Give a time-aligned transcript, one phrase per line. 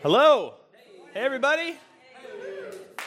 [0.00, 0.54] Hello.
[1.12, 1.76] Hey, everybody.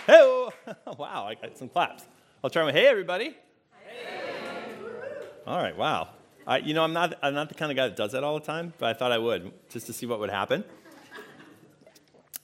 [0.05, 0.49] Hey.
[0.97, 2.03] Wow, I got some claps.
[2.43, 3.33] I'll try my hey, everybody.
[5.47, 6.09] All right, wow.
[6.45, 8.37] I, you know, I'm not, I'm not the kind of guy that does that all
[8.37, 10.65] the time, but I thought I would just to see what would happen.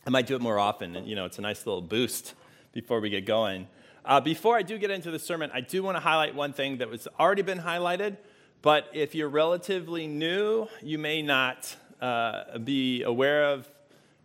[0.05, 2.33] I might do it more often, and you know, it's a nice little boost
[2.71, 3.67] before we get going.
[4.05, 6.77] Uh, before I do get into the sermon, I do want to highlight one thing
[6.77, 8.15] that was already been highlighted,
[8.61, 13.67] but if you're relatively new, you may not uh, be aware of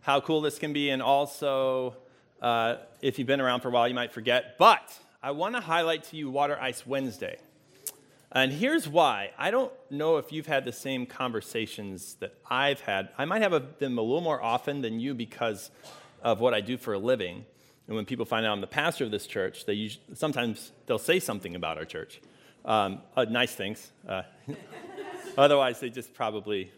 [0.03, 1.95] how cool this can be, and also
[2.41, 4.57] uh, if you've been around for a while, you might forget.
[4.59, 7.37] But I want to highlight to you Water Ice Wednesday.
[8.29, 9.31] And here's why.
[9.37, 13.09] I don't know if you've had the same conversations that I've had.
[13.17, 15.71] I might have them a little more often than you because
[16.21, 17.45] of what I do for a living.
[17.87, 20.99] And when people find out I'm the pastor of this church, they usually, sometimes they'll
[20.99, 22.19] say something about our church.
[22.65, 23.91] Um, uh, nice things.
[24.05, 24.23] Uh,
[25.37, 26.71] otherwise, they just probably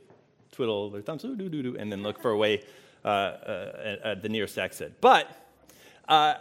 [0.52, 2.64] twiddle their thumbs and then look for a way
[3.06, 5.00] at the nearest exit.
[5.00, 5.30] But
[6.08, 6.36] uh,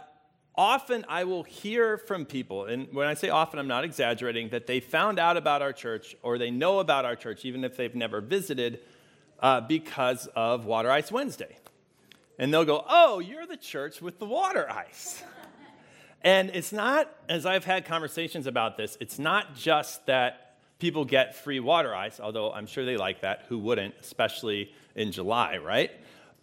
[0.55, 4.67] often I will hear from people, and when I say often, I'm not exaggerating, that
[4.67, 7.95] they found out about our church or they know about our church, even if they've
[7.95, 8.79] never visited,
[9.39, 11.57] uh, because of Water Ice Wednesday.
[12.37, 15.23] And they'll go, Oh, you're the church with the water ice.
[16.21, 21.35] and it's not, as I've had conversations about this, it's not just that people get
[21.35, 23.45] free water ice, although I'm sure they like that.
[23.47, 25.91] Who wouldn't, especially in July, right?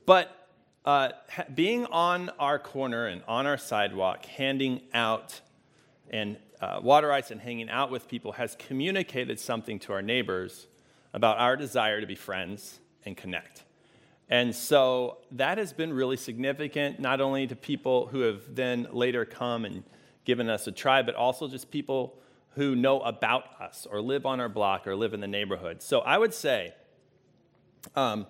[0.06, 0.48] But
[0.84, 1.10] uh,
[1.54, 5.40] being on our corner and on our sidewalk, handing out
[6.10, 10.66] and uh, water ice and hanging out with people has communicated something to our neighbors
[11.12, 13.64] about our desire to be friends and connect.
[14.28, 19.24] And so that has been really significant, not only to people who have then later
[19.24, 19.82] come and
[20.24, 22.18] given us a try, but also just people
[22.54, 25.82] who know about us or live on our block or live in the neighborhood.
[25.82, 26.74] So I would say,
[27.96, 28.26] um,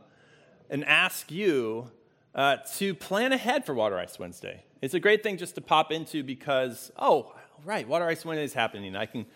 [0.71, 1.91] and ask you
[2.35, 4.63] uh, to plan ahead for Water Ice Wednesday.
[4.81, 8.55] It's a great thing just to pop into because, oh, right, Water Ice Wednesday is
[8.55, 8.97] happening.
[8.97, 9.27] I can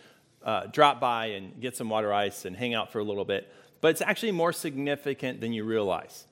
[0.42, 3.52] uh, drop by and get some water ice and hang out for a little bit.
[3.80, 6.24] But it's actually more significant than you realize.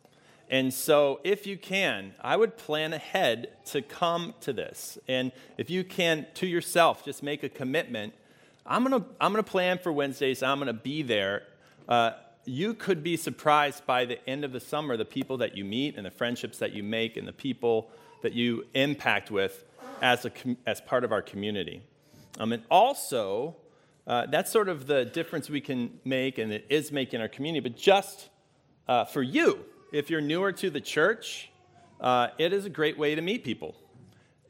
[0.51, 4.99] And so, if you can, I would plan ahead to come to this.
[5.09, 8.15] And if you can, to yourself, just make a commitment.
[8.67, 10.43] I'm to I'm to plan for Wednesdays.
[10.43, 11.45] I'm to be there.
[11.89, 12.13] Uh,
[12.45, 15.97] you could be surprised by the end of the summer the people that you meet
[15.97, 17.91] and the friendships that you make and the people
[18.23, 19.65] that you impact with
[20.03, 20.33] as, a,
[20.67, 21.83] as part of our community.
[22.39, 23.57] Um, and also,
[24.07, 27.69] uh, that's sort of the difference we can make and it is making our community.
[27.69, 28.29] But just
[28.89, 31.51] uh, for you, if you're newer to the church,
[32.01, 33.75] uh, it is a great way to meet people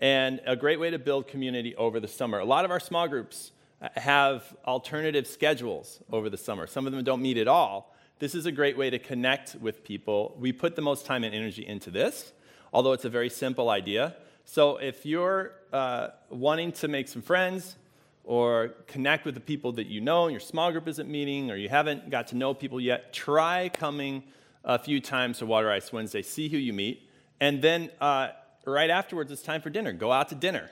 [0.01, 2.39] and a great way to build community over the summer.
[2.39, 3.53] A lot of our small groups
[3.95, 6.67] have alternative schedules over the summer.
[6.67, 7.95] Some of them don't meet at all.
[8.19, 10.37] This is a great way to connect with people.
[10.39, 12.33] We put the most time and energy into this,
[12.73, 14.17] although it's a very simple idea.
[14.45, 17.77] So if you're uh, wanting to make some friends
[18.23, 21.57] or connect with the people that you know, and your small group isn't meeting, or
[21.57, 24.23] you haven't got to know people yet, try coming
[24.65, 26.23] a few times to Water Ice Wednesday.
[26.23, 27.09] See who you meet.
[27.41, 28.29] And then uh,
[28.65, 29.93] right afterwards, it's time for dinner.
[29.93, 30.71] Go out to dinner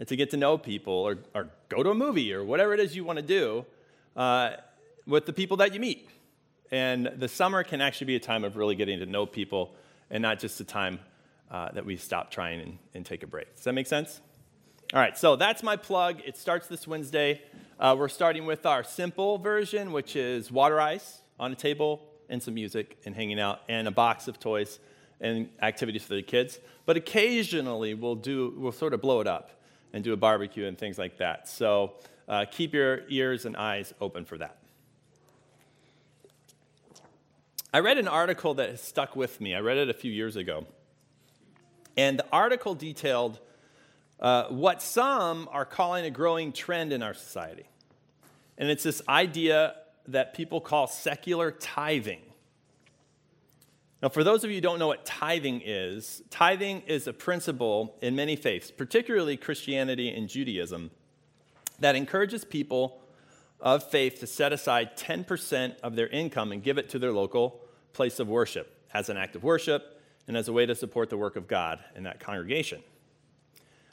[0.00, 2.80] and to get to know people or, or go to a movie or whatever it
[2.80, 3.66] is you want to do
[4.16, 4.52] uh,
[5.06, 6.08] with the people that you meet.
[6.72, 9.74] And the summer can actually be a time of really getting to know people
[10.10, 11.00] and not just a time
[11.50, 13.54] uh, that we stop trying and, and, take a break.
[13.56, 14.22] Does that make sense?
[14.94, 16.20] All right, so that's my plug.
[16.24, 17.42] It starts this Wednesday.
[17.78, 22.00] Uh, we're starting with our simple version, which is water ice on a table
[22.30, 24.78] and some music and hanging out and a box of toys
[25.20, 26.58] and activities for the kids.
[26.86, 29.59] But occasionally we'll do, we'll sort of blow it up
[29.92, 31.48] and do a barbecue and things like that.
[31.48, 31.94] So
[32.28, 34.56] uh, keep your ears and eyes open for that.
[37.72, 39.54] I read an article that has stuck with me.
[39.54, 40.66] I read it a few years ago.
[41.96, 43.38] And the article detailed
[44.18, 47.64] uh, what some are calling a growing trend in our society.
[48.58, 49.76] And it's this idea
[50.08, 52.20] that people call secular tithing.
[54.02, 57.96] Now, for those of you who don't know what tithing is, tithing is a principle
[58.00, 60.90] in many faiths, particularly Christianity and Judaism,
[61.80, 63.02] that encourages people
[63.60, 67.60] of faith to set aside 10% of their income and give it to their local
[67.92, 71.16] place of worship as an act of worship and as a way to support the
[71.16, 72.82] work of God in that congregation.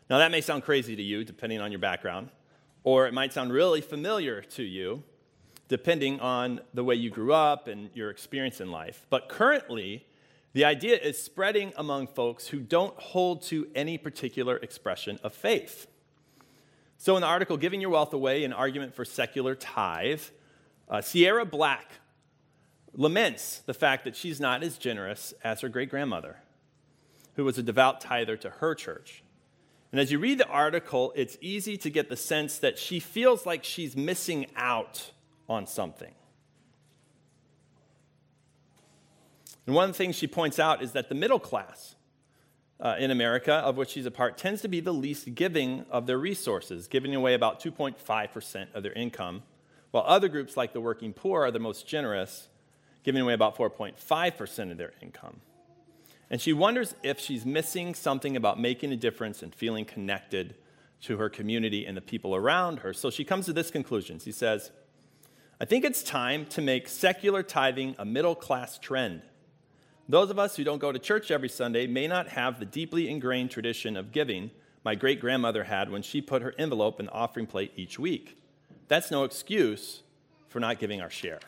[0.09, 2.29] Now, that may sound crazy to you, depending on your background,
[2.83, 5.03] or it might sound really familiar to you
[5.67, 9.05] depending on the way you grew up and your experience in life.
[9.09, 10.05] But currently,
[10.53, 15.87] the idea is spreading among folks who don't hold to any particular expression of faith.
[16.97, 20.21] So, in the article, Giving Your Wealth Away An Argument for Secular Tithe,
[20.89, 21.91] uh, Sierra Black
[22.93, 26.37] laments the fact that she's not as generous as her great grandmother,
[27.35, 29.23] who was a devout tither to her church.
[29.91, 33.45] And as you read the article, it's easy to get the sense that she feels
[33.45, 35.11] like she's missing out
[35.49, 36.13] on something.
[39.65, 41.95] And one of the things she points out is that the middle class
[42.79, 46.05] uh, in America, of which she's a part, tends to be the least giving of
[46.07, 49.43] their resources, giving away about 2.5% of their income,
[49.91, 52.47] while other groups like the working poor are the most generous,
[53.03, 55.41] giving away about 4.5% of their income.
[56.29, 60.55] And she wonders if she's missing something about making a difference and feeling connected
[61.01, 62.93] to her community and the people around her.
[62.93, 64.19] So she comes to this conclusion.
[64.19, 64.71] She says,
[65.59, 69.23] I think it's time to make secular tithing a middle class trend.
[70.07, 73.09] Those of us who don't go to church every Sunday may not have the deeply
[73.09, 74.51] ingrained tradition of giving
[74.85, 78.37] my great grandmother had when she put her envelope in the offering plate each week.
[78.87, 80.03] That's no excuse
[80.47, 81.39] for not giving our share.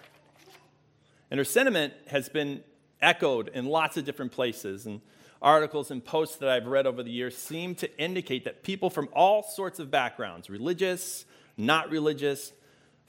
[1.29, 2.63] And her sentiment has been
[3.03, 5.01] echoed in lots of different places, and
[5.39, 9.07] articles and posts that I've read over the years seem to indicate that people from
[9.13, 11.25] all sorts of backgrounds, religious,
[11.55, 12.53] not religious,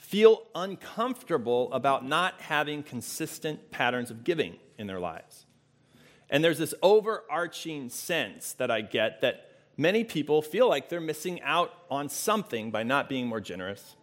[0.01, 5.45] feel uncomfortable about not having consistent patterns of giving in their lives.
[6.31, 11.41] And there's this overarching sense that I get that many people feel like they're missing
[11.43, 13.95] out on something by not being more generous.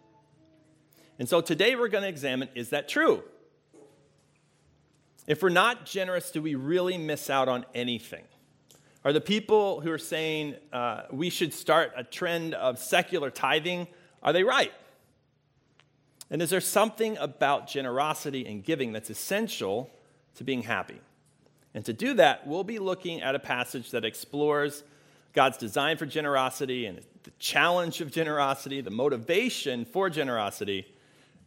[1.18, 3.24] And so today we're going to examine is that true?
[5.26, 8.24] If we're not generous, do we really miss out on anything?
[9.04, 13.88] Are the people who are saying uh, we should start a trend of secular tithing,
[14.22, 14.72] are they right?
[16.30, 19.90] And is there something about generosity and giving that's essential
[20.36, 21.00] to being happy?
[21.74, 24.82] And to do that, we'll be looking at a passage that explores
[25.32, 30.86] God's design for generosity and the challenge of generosity, the motivation for generosity,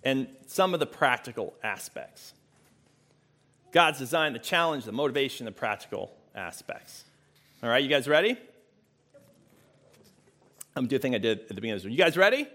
[0.03, 2.33] and some of the practical aspects.
[3.71, 7.05] God's design, the challenge, the motivation, the practical aspects.
[7.63, 8.37] All right, you guys ready?
[10.75, 11.91] I'm doing the thing I did at the beginning of this.
[11.91, 12.47] You guys ready?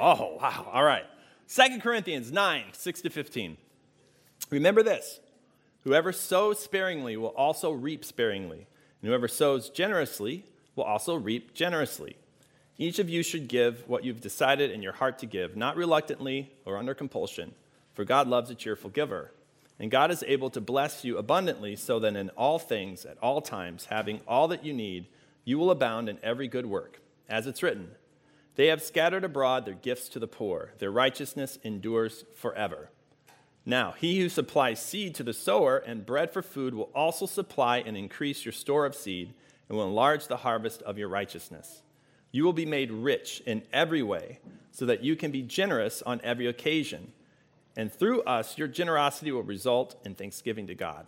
[0.00, 0.68] Oh, wow.
[0.72, 1.04] All right.
[1.46, 3.56] Second Corinthians 9, 6 to 15.
[4.50, 5.20] Remember this
[5.82, 8.66] whoever sows sparingly will also reap sparingly,
[9.00, 10.44] and whoever sows generously
[10.74, 12.16] will also reap generously.
[12.76, 16.50] Each of you should give what you've decided in your heart to give, not reluctantly
[16.64, 17.54] or under compulsion,
[17.92, 19.30] for God loves a cheerful giver.
[19.78, 23.40] And God is able to bless you abundantly, so that in all things, at all
[23.40, 25.06] times, having all that you need,
[25.44, 27.00] you will abound in every good work.
[27.28, 27.90] As it's written,
[28.56, 30.72] they have scattered abroad their gifts to the poor.
[30.78, 32.90] Their righteousness endures forever.
[33.66, 37.78] Now, he who supplies seed to the sower and bread for food will also supply
[37.78, 39.32] and increase your store of seed
[39.68, 41.82] and will enlarge the harvest of your righteousness.
[42.30, 44.40] You will be made rich in every way
[44.70, 47.12] so that you can be generous on every occasion.
[47.76, 51.06] And through us, your generosity will result in thanksgiving to God.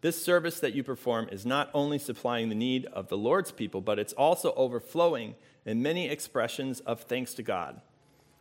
[0.00, 3.80] This service that you perform is not only supplying the need of the Lord's people,
[3.80, 5.36] but it's also overflowing
[5.66, 7.82] in many expressions of thanks to God.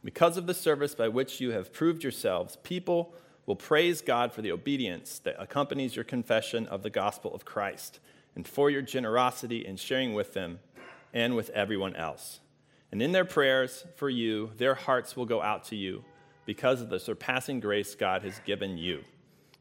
[0.03, 3.13] Because of the service by which you have proved yourselves, people
[3.47, 7.99] will praise God for the obedience that accompanies your confession of the gospel of Christ
[8.35, 10.59] and for your generosity in sharing with them
[11.13, 12.39] and with everyone else.
[12.91, 16.05] And in their prayers for you, their hearts will go out to you
[16.45, 19.03] because of the surpassing grace God has given you.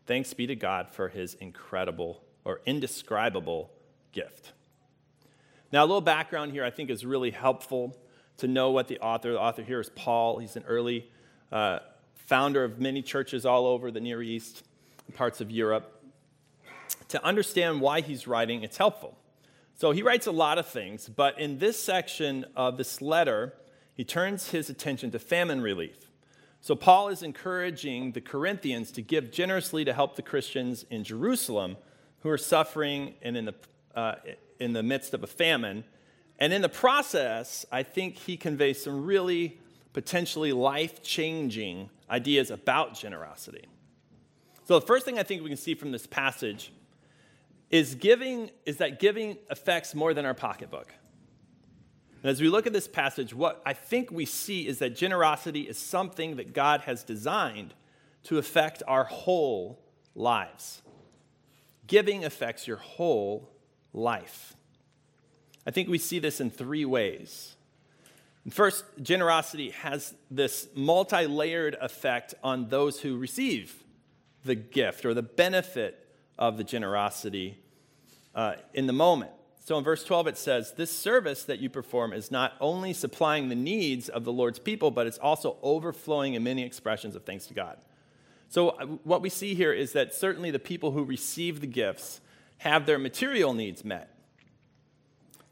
[0.06, 3.70] Thanks be to God for his incredible or indescribable
[4.12, 4.52] gift.
[5.74, 7.96] Now, a little background here I think is really helpful
[8.36, 10.38] to know what the author, the author here is Paul.
[10.38, 11.10] He's an early
[11.50, 11.80] uh,
[12.14, 14.62] founder of many churches all over the Near East,
[15.14, 16.00] parts of Europe.
[17.08, 19.18] To understand why he's writing, it's helpful.
[19.74, 23.54] So he writes a lot of things, but in this section of this letter,
[23.94, 26.08] he turns his attention to famine relief.
[26.60, 31.78] So Paul is encouraging the Corinthians to give generously to help the Christians in Jerusalem
[32.20, 33.54] who are suffering and in the,
[33.96, 34.14] uh,
[34.58, 35.84] in the midst of a famine.
[36.38, 39.58] And in the process, I think he conveys some really
[39.92, 43.66] potentially life changing ideas about generosity.
[44.64, 46.72] So, the first thing I think we can see from this passage
[47.70, 50.92] is giving is that giving affects more than our pocketbook.
[52.22, 55.62] And as we look at this passage, what I think we see is that generosity
[55.62, 57.74] is something that God has designed
[58.24, 59.78] to affect our whole
[60.14, 60.80] lives.
[61.86, 63.50] Giving affects your whole
[63.94, 64.54] life.
[65.66, 67.54] I think we see this in three ways.
[68.50, 73.82] First, generosity has this multi layered effect on those who receive
[74.44, 76.06] the gift or the benefit
[76.38, 77.56] of the generosity
[78.34, 79.30] uh, in the moment.
[79.64, 83.48] So in verse 12, it says, This service that you perform is not only supplying
[83.48, 87.46] the needs of the Lord's people, but it's also overflowing in many expressions of thanks
[87.46, 87.78] to God.
[88.50, 92.20] So, uh, what we see here is that certainly the people who receive the gifts
[92.64, 94.08] have their material needs met.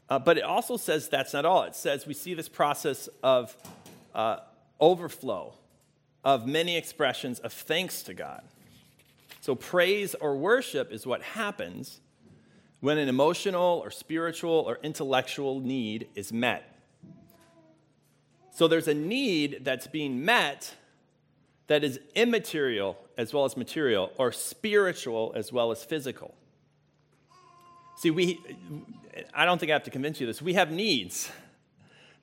[0.09, 1.61] Uh, but it also says that's not all.
[1.63, 3.55] It says we see this process of
[4.15, 4.37] uh,
[4.79, 5.53] overflow
[6.23, 8.41] of many expressions of thanks to God.
[9.41, 11.99] So, praise or worship is what happens
[12.79, 16.79] when an emotional or spiritual or intellectual need is met.
[18.51, 20.73] So, there's a need that's being met
[21.67, 26.33] that is immaterial as well as material, or spiritual as well as physical.
[27.95, 28.39] See, we,
[29.33, 30.41] I don't think I have to convince you this.
[30.41, 31.31] We have needs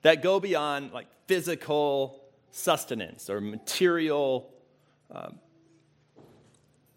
[0.01, 4.49] that go beyond like physical sustenance or material,
[5.13, 5.29] uh,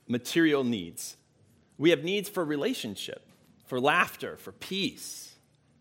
[0.09, 1.17] material needs.
[1.79, 3.27] We have needs for relationship,
[3.67, 5.35] for laughter, for peace,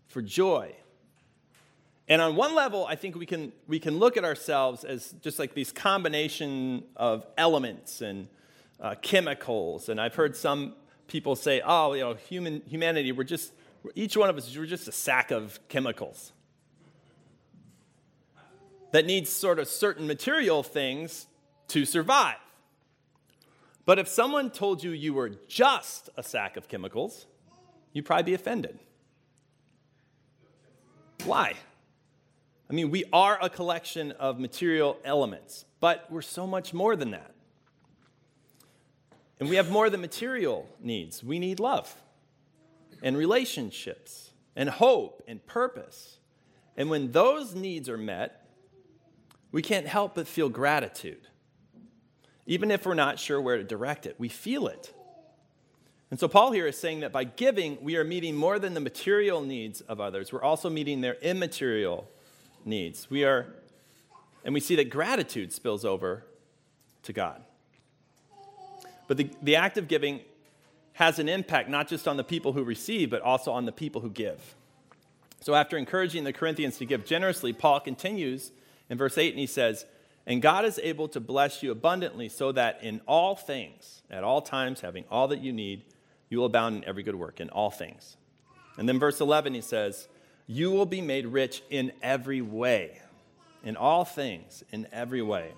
[0.08, 0.76] for joy.
[2.08, 5.40] And on one level, I think we can, we can look at ourselves as just
[5.40, 8.28] like these combination of elements and
[8.80, 9.90] uh, chemicals.
[9.90, 10.76] And I've heard some
[11.08, 13.54] people say, oh, you know, human, humanity, we're just,
[13.96, 16.32] each one of us, we're just a sack of chemicals
[18.92, 21.28] that needs sort of certain material things
[21.68, 22.38] to survive.
[23.86, 27.26] But if someone told you you were just a sack of chemicals,
[27.92, 28.80] you'd probably be offended.
[31.26, 31.56] Why?
[32.70, 37.12] I mean, we are a collection of material elements, but we're so much more than
[37.12, 37.33] that.
[39.44, 41.22] And we have more than material needs.
[41.22, 41.94] We need love
[43.02, 46.20] and relationships and hope and purpose.
[46.78, 48.48] And when those needs are met,
[49.52, 51.28] we can't help but feel gratitude.
[52.46, 54.94] Even if we're not sure where to direct it, we feel it.
[56.10, 58.80] And so, Paul here is saying that by giving, we are meeting more than the
[58.80, 62.10] material needs of others, we're also meeting their immaterial
[62.64, 63.10] needs.
[63.10, 63.54] We are,
[64.46, 66.24] and we see that gratitude spills over
[67.02, 67.44] to God.
[69.08, 70.22] But the, the act of giving
[70.94, 74.02] has an impact not just on the people who receive, but also on the people
[74.02, 74.56] who give.
[75.42, 78.52] So, after encouraging the Corinthians to give generously, Paul continues
[78.90, 79.86] in verse 8 and he says,
[80.26, 84.42] And God is able to bless you abundantly, so that in all things, at all
[84.42, 85.84] times, having all that you need,
[86.30, 88.16] you will abound in every good work, in all things.
[88.78, 90.08] And then verse 11, he says,
[90.48, 93.02] You will be made rich in every way,
[93.64, 95.52] in all things, in every way.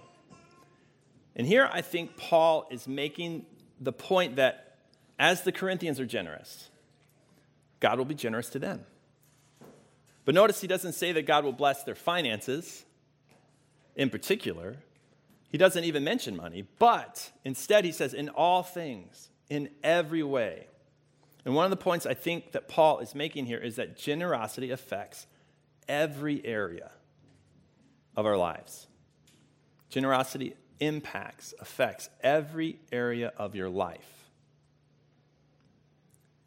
[1.36, 3.46] And here I think Paul is making
[3.80, 4.78] the point that
[5.20, 6.70] as the Corinthians are generous,
[7.80, 8.86] God will be generous to them.
[10.24, 12.86] But notice he doesn't say that God will bless their finances
[13.96, 14.78] in particular.
[15.50, 20.68] He doesn't even mention money, but instead he says, in all things, in every way.
[21.46, 24.72] And one of the points I think that Paul is making here is that generosity
[24.72, 25.28] affects
[25.88, 26.92] every area
[28.16, 28.88] of our lives.
[29.90, 34.30] Generosity impacts, affects every area of your life.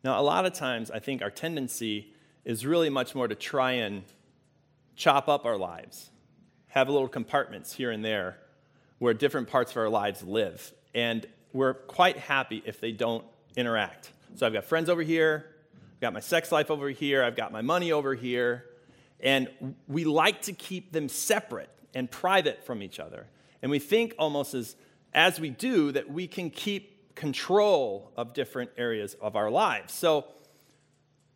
[0.05, 2.13] Now, a lot of times, I think our tendency
[2.45, 4.05] is really much more to try and
[4.97, 6.11] chop up our lives,
[6.69, 8.39] have little compartments here and there
[8.99, 10.73] where different parts of our lives live.
[10.95, 13.25] And we're quite happy if they don't
[13.57, 14.11] interact.
[14.37, 15.47] So I've got friends over here,
[15.95, 18.65] I've got my sex life over here, I've got my money over here,
[19.21, 19.49] and
[19.87, 23.27] we like to keep them separate and private from each other.
[23.63, 24.77] And we think almost as,
[25.13, 29.93] as we do that we can keep control of different areas of our lives.
[29.93, 30.27] So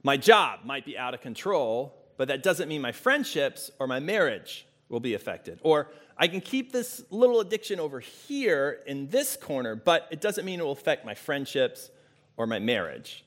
[0.02, 3.98] my job might be out of control, but that doesn't mean my friendships or my
[3.98, 5.58] marriage will be affected.
[5.62, 10.44] Or I can keep this little addiction over here in this corner, but it doesn't
[10.44, 11.90] mean it will affect my friendships
[12.36, 13.24] or my marriage.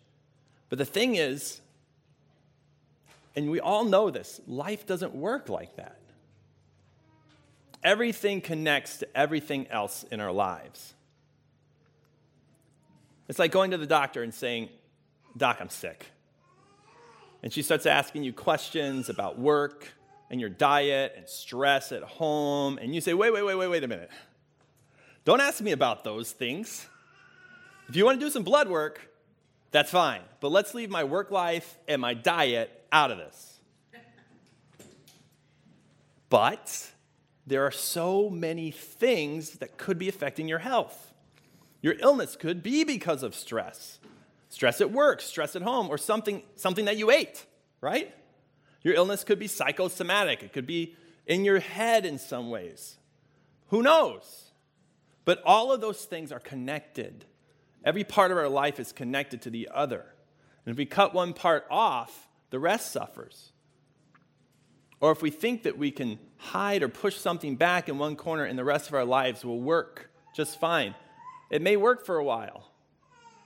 [0.69, 1.59] But the thing is,
[3.35, 5.99] and we all know this, life doesn't work like that
[7.86, 10.94] everything connects to everything else in our lives.
[13.30, 14.70] It's like going to the doctor and saying,
[15.38, 16.08] Doc, I'm sick.
[17.44, 19.88] And she starts asking you questions about work
[20.32, 22.80] and your diet and stress at home.
[22.82, 24.10] And you say, wait, wait, wait, wait, wait a minute.
[25.24, 26.88] Don't ask me about those things.
[27.88, 29.12] If you want to do some blood work,
[29.70, 30.22] that's fine.
[30.39, 33.60] But let's leave my work life and my diet out of this.
[36.30, 36.92] But
[37.47, 41.13] there are so many things that could be affecting your health.
[41.81, 43.99] Your illness could be because of stress
[44.47, 47.45] stress at work, stress at home, or something, something that you ate,
[47.81, 48.15] right?
[48.83, 52.95] Your illness could be psychosomatic, it could be in your head in some ways.
[53.67, 54.51] Who knows?
[55.25, 57.25] But all of those things are connected.
[57.83, 60.05] Every part of our life is connected to the other.
[60.65, 63.51] And if we cut one part off, the rest suffers.
[65.05, 68.43] Or if we think that we can hide or push something back in one corner
[68.43, 70.95] and the rest of our lives will work just fine,
[71.51, 72.71] it may work for a while.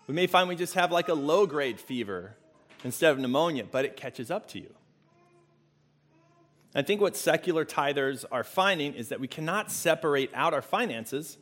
[0.08, 2.38] We may find we just have like a low grade fever
[2.86, 4.74] instead of pneumonia, but it catches up to you.
[6.74, 11.38] I think what secular tithers are finding is that we cannot separate out our finances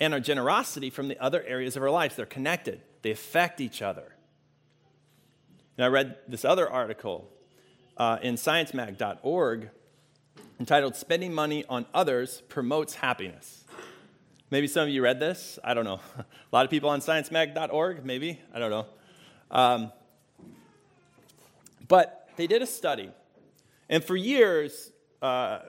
[0.00, 2.16] and our generosity from the other areas of our lives.
[2.16, 4.16] They're connected, they affect each other.
[5.78, 7.28] And I read this other article
[7.96, 9.70] uh, in sciencemag.org
[10.60, 13.64] entitled Spending Money on Others Promotes Happiness.
[14.50, 15.58] Maybe some of you read this.
[15.64, 16.00] I don't know.
[16.18, 18.38] A lot of people on sciencemag.org, maybe.
[18.54, 18.86] I don't know.
[19.50, 19.92] Um,
[21.88, 23.10] but they did a study.
[23.88, 25.60] And for years, uh,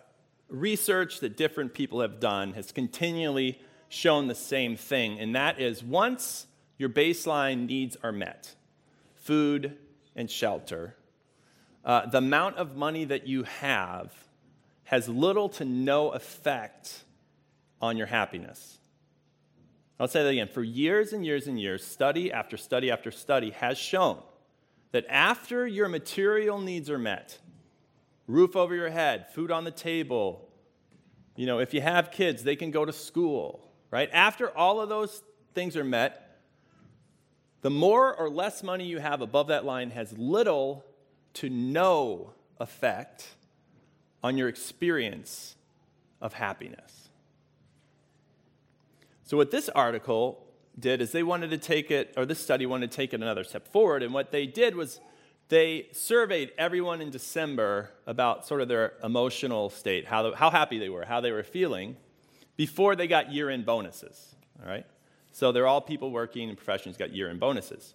[0.47, 5.19] research that different people have done has continually shown the same thing.
[5.19, 8.55] And that is once your baseline needs are met
[9.15, 9.77] food
[10.15, 10.95] and shelter
[11.85, 14.11] uh, the amount of money that you have
[14.85, 17.03] has little to no effect
[17.81, 18.79] on your happiness.
[19.99, 20.47] I'll say that again.
[20.47, 24.21] For years and years and years, study after study after study has shown
[24.91, 27.39] that after your material needs are met,
[28.27, 30.47] roof over your head, food on the table,
[31.35, 34.09] you know, if you have kids, they can go to school, right?
[34.13, 35.23] After all of those
[35.53, 36.39] things are met,
[37.61, 40.85] the more or less money you have above that line has little
[41.33, 43.27] to no effect
[44.23, 45.55] on your experience
[46.21, 47.09] of happiness.
[49.25, 50.45] So, what this article
[50.79, 53.43] did is they wanted to take it, or this study wanted to take it another
[53.43, 54.03] step forward.
[54.03, 54.99] And what they did was
[55.49, 60.89] they surveyed everyone in December about sort of their emotional state, how, how happy they
[60.89, 61.97] were, how they were feeling,
[62.55, 64.35] before they got year end bonuses.
[64.61, 64.85] All right?
[65.31, 67.93] So, they're all people working in professions got year end bonuses.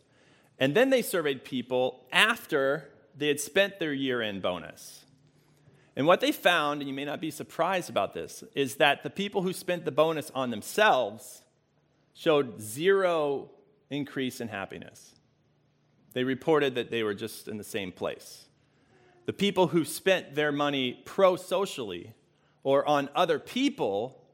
[0.58, 2.88] And then they surveyed people after
[3.18, 5.04] they had spent their year end bonus.
[5.96, 9.10] And what they found, and you may not be surprised about this, is that the
[9.10, 11.42] people who spent the bonus on themselves
[12.14, 13.50] showed zero
[13.90, 15.16] increase in happiness.
[16.12, 18.46] They reported that they were just in the same place.
[19.26, 22.14] The people who spent their money pro socially
[22.62, 24.24] or on other people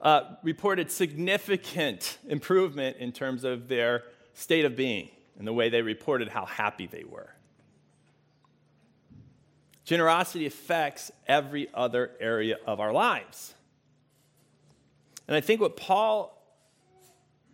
[0.00, 5.82] uh, reported significant improvement in terms of their state of being and the way they
[5.82, 7.33] reported how happy they were.
[9.84, 13.54] Generosity affects every other area of our lives.
[15.28, 16.30] And I think what Paul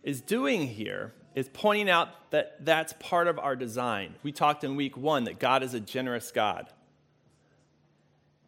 [0.03, 4.15] is doing here is pointing out that that's part of our design.
[4.23, 6.67] We talked in week one that God is a generous God.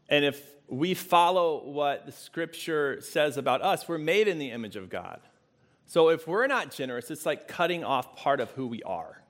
[0.10, 4.76] And if we follow what the scripture says about us, we're made in the image
[4.76, 5.20] of God.
[5.86, 9.22] So if we're not generous, it's like cutting off part of who we are.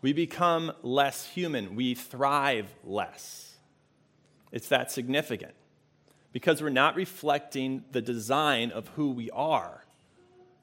[0.00, 3.51] We become less human, we thrive less.
[4.52, 5.54] It's that significant
[6.32, 9.84] because we're not reflecting the design of who we are.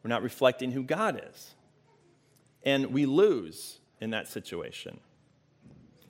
[0.04, 1.56] We're not reflecting who God is.
[2.64, 5.00] And we lose in that situation.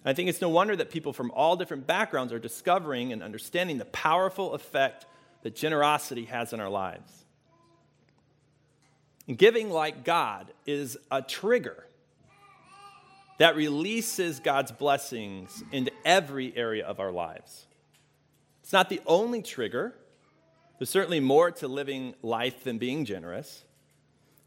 [0.05, 3.77] I think it's no wonder that people from all different backgrounds are discovering and understanding
[3.77, 5.05] the powerful effect
[5.43, 7.25] that generosity has in our lives.
[9.35, 11.85] Giving like God is a trigger
[13.37, 17.67] that releases God's blessings into every area of our lives.
[18.69, 19.95] It's not the only trigger.
[20.77, 23.63] There's certainly more to living life than being generous.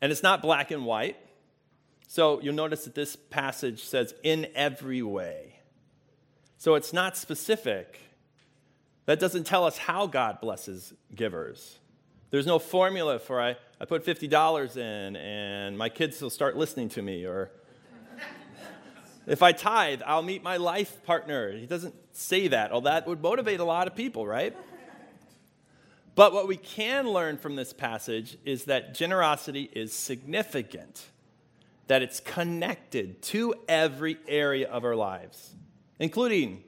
[0.01, 1.17] And it's not black and white.
[2.07, 5.57] So you'll notice that this passage says, in every way.
[6.57, 7.99] So it's not specific.
[9.07, 11.81] That doesn't tell us how God blesses givers.
[12.31, 16.91] There's no formula for I, I put $50 in and my kids will start listening
[16.91, 17.51] to me, or
[19.27, 21.53] if I tithe, I'll meet my life partner.
[21.53, 22.73] He doesn't say that.
[22.73, 24.57] Well, that would motivate a lot of people, right?
[26.15, 31.07] But what we can learn from this passage is that generosity is significant,
[31.87, 35.55] that it's connected to every area of our lives,
[35.99, 36.65] including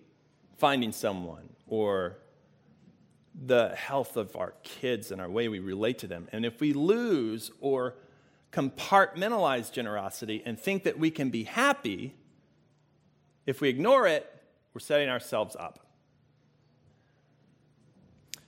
[0.56, 2.16] finding someone or
[3.34, 6.28] the health of our kids and our way we relate to them.
[6.32, 7.96] And if we lose or
[8.52, 12.14] compartmentalize generosity and think that we can be happy,
[13.46, 14.30] if we ignore it,
[14.72, 15.84] we're setting ourselves up.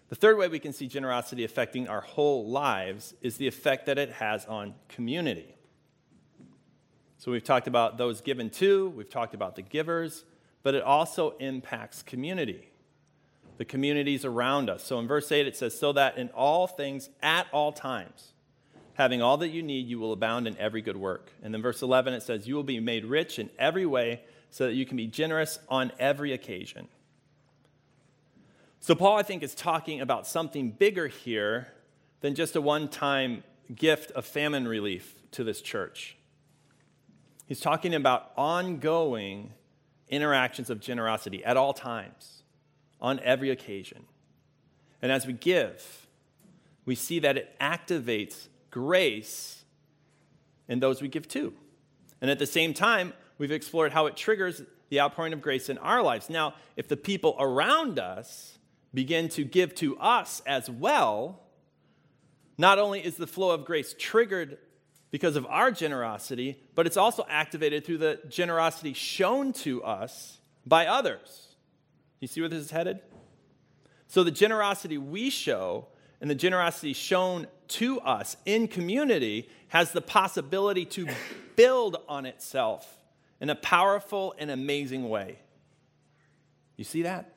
[0.08, 3.98] The third way we can see generosity affecting our whole lives is the effect that
[3.98, 5.56] it has on community.
[7.18, 10.24] So we've talked about those given to, we've talked about the givers,
[10.62, 12.70] but it also impacts community,
[13.56, 14.84] the communities around us.
[14.84, 18.32] So in verse 8 it says, So that in all things, at all times,
[18.94, 21.32] having all that you need, you will abound in every good work.
[21.42, 24.22] And then verse 11 it says, You will be made rich in every way
[24.56, 26.88] so that you can be generous on every occasion.
[28.80, 31.74] So, Paul, I think, is talking about something bigger here
[32.22, 36.16] than just a one time gift of famine relief to this church.
[37.44, 39.52] He's talking about ongoing
[40.08, 42.42] interactions of generosity at all times,
[42.98, 44.04] on every occasion.
[45.02, 46.06] And as we give,
[46.86, 49.66] we see that it activates grace
[50.66, 51.52] in those we give to.
[52.22, 55.78] And at the same time, we've explored how it triggers the outpouring of grace in
[55.78, 56.30] our lives.
[56.30, 58.58] Now, if the people around us
[58.94, 61.42] begin to give to us as well,
[62.56, 64.58] not only is the flow of grace triggered
[65.10, 70.86] because of our generosity, but it's also activated through the generosity shown to us by
[70.86, 71.54] others.
[72.20, 73.00] You see where this is headed?
[74.08, 75.88] So, the generosity we show
[76.20, 81.08] and the generosity shown to us in community has the possibility to
[81.56, 82.95] build on itself
[83.40, 85.38] in a powerful and amazing way.
[86.76, 87.32] You see that?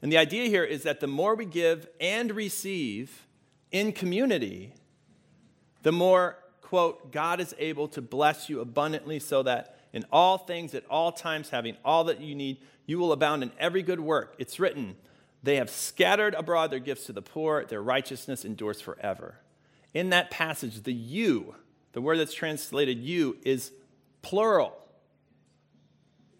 [0.00, 3.26] And the idea here is that the more we give and receive
[3.70, 4.74] in community,
[5.82, 10.74] the more, quote, God is able to bless you abundantly so that in all things,
[10.74, 14.34] at all times, having all that you need, you will abound in every good work.
[14.38, 14.96] It's written,
[15.42, 19.36] they have scattered abroad their gifts to the poor, their righteousness endures forever.
[19.94, 21.54] In that passage, the you,
[21.92, 23.72] the word that's translated you, is
[24.22, 24.76] plural.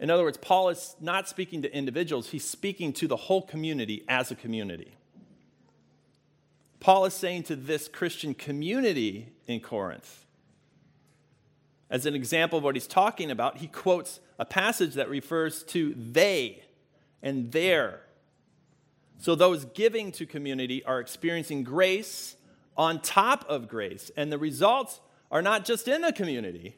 [0.00, 4.04] In other words, Paul is not speaking to individuals, he's speaking to the whole community
[4.08, 4.94] as a community.
[6.80, 10.26] Paul is saying to this Christian community in Corinth,
[11.88, 15.94] as an example of what he's talking about, he quotes a passage that refers to
[15.94, 16.64] they
[17.22, 18.00] and their.
[19.18, 22.34] So those giving to community are experiencing grace
[22.76, 24.10] on top of grace.
[24.16, 26.76] And the results are not just in the community,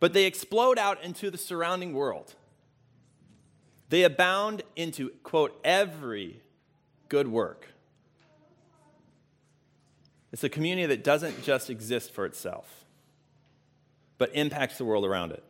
[0.00, 2.34] but they explode out into the surrounding world.
[3.88, 6.42] They abound into, quote, every
[7.08, 7.68] good work.
[10.32, 12.84] It's a community that doesn't just exist for itself,
[14.18, 15.42] but impacts the world around it.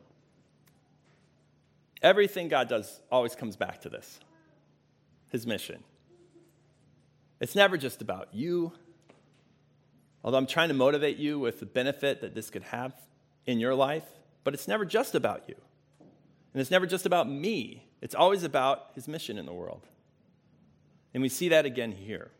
[2.00, 4.20] Everything God does always comes back to this
[5.30, 5.82] his mission.
[7.38, 8.72] It's never just about you,
[10.24, 12.94] although I'm trying to motivate you with the benefit that this could have
[13.44, 14.06] in your life,
[14.44, 15.56] but it's never just about you.
[16.52, 19.86] And it's never just about me, it's always about his mission in the world.
[21.14, 22.30] And we see that again here.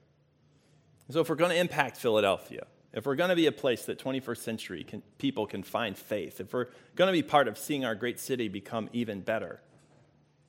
[1.11, 3.99] So, if we're going to impact Philadelphia, if we're going to be a place that
[3.99, 7.85] 21st century can, people can find faith, if we're going to be part of seeing
[7.85, 9.61] our great city become even better,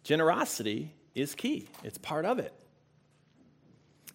[0.03, 1.67] generosity is key.
[1.83, 2.53] It's part of it.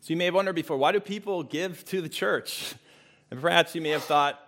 [0.01, 2.75] So, you may have wondered before why do people give to the church?
[3.31, 4.39] And perhaps you may have thought,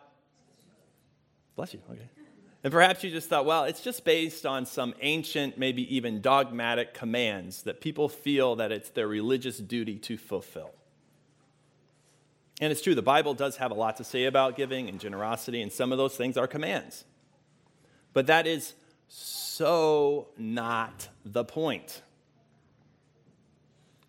[1.57, 2.16] bless you, okay.
[2.67, 6.95] And perhaps you just thought, well, it's just based on some ancient, maybe even dogmatic
[6.95, 10.75] commands that people feel that it's their religious duty to fulfill.
[12.61, 15.63] And it's true, the Bible does have a lot to say about giving and generosity,
[15.63, 17.05] and some of those things are commands.
[18.13, 18.75] But that is
[19.07, 22.03] so not the point.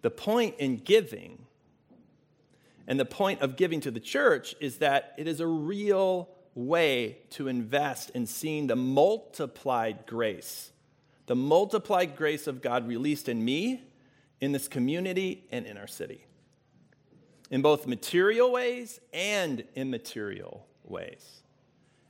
[0.01, 1.45] The point in giving
[2.87, 7.19] and the point of giving to the church is that it is a real way
[7.29, 10.71] to invest in seeing the multiplied grace,
[11.27, 13.83] the multiplied grace of God released in me,
[14.41, 16.27] in this community, and in our city
[17.49, 21.41] in both material ways and immaterial ways.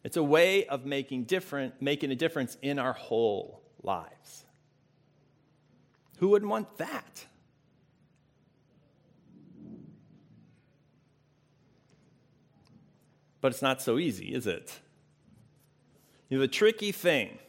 [0.03, 4.45] It's a way of making, different, making a difference in our whole lives.
[6.17, 7.25] Who wouldn't want that?
[13.47, 14.77] But it's not so easy, is it?
[16.27, 17.39] You know, the tricky thing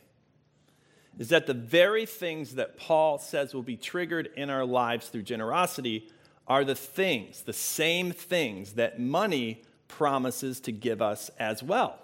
[1.18, 5.22] is that the very things that Paul says will be triggered in our lives through
[5.22, 6.08] generosity
[6.46, 11.98] are the things, the same things that money promises to give us as well.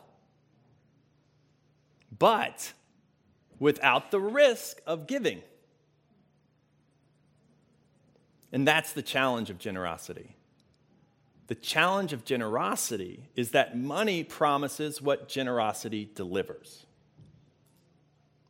[2.18, 2.72] But
[3.60, 5.40] without the risk of giving.
[8.50, 10.33] And that's the challenge of generosity.
[11.46, 16.86] The challenge of generosity is that money promises what generosity delivers.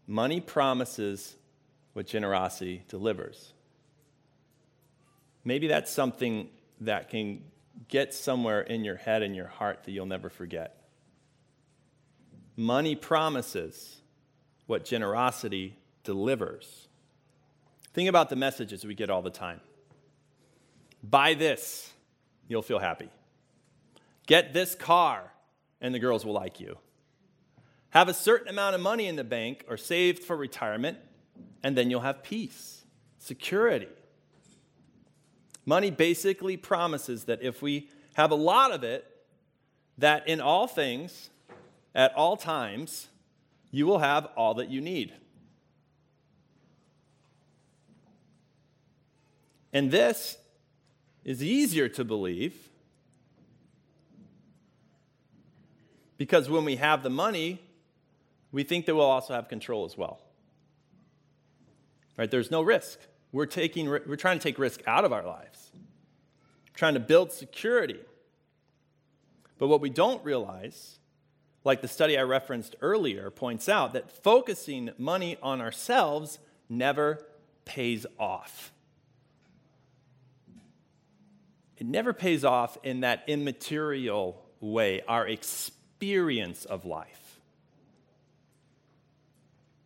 [0.06, 1.34] Money promises
[1.92, 3.52] what generosity delivers.
[5.44, 6.48] Maybe that's something
[6.80, 7.42] that can
[7.88, 10.84] get somewhere in your head and your heart that you'll never forget.
[12.56, 14.00] Money promises
[14.66, 16.88] what generosity delivers.
[17.92, 19.60] Think about the messages we get all the time.
[21.02, 21.92] Buy this,
[22.48, 23.08] you'll feel happy.
[24.26, 25.32] Get this car,
[25.80, 26.78] and the girls will like you.
[27.90, 30.98] Have a certain amount of money in the bank or saved for retirement,
[31.62, 32.84] and then you'll have peace,
[33.18, 33.88] security.
[35.66, 39.06] Money basically promises that if we have a lot of it,
[39.98, 41.30] that in all things,
[41.94, 43.08] at all times,
[43.70, 45.12] you will have all that you need.
[49.72, 50.36] And this
[51.24, 52.54] is easier to believe
[56.16, 57.60] because when we have the money,
[58.52, 60.20] we think that we'll also have control as well.
[62.16, 62.30] Right?
[62.30, 63.00] There's no risk.
[63.32, 65.72] We're, taking, we're trying to take risk out of our lives,
[66.74, 67.98] trying to build security.
[69.58, 70.98] But what we don't realize,
[71.64, 77.26] like the study I referenced earlier points out, that focusing money on ourselves never
[77.64, 78.73] pays off.
[81.84, 87.38] It never pays off in that immaterial way, our experience of life.